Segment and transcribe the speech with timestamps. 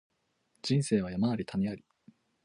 [0.63, 1.85] 人生は山あり谷あり